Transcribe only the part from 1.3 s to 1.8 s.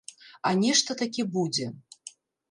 будзе!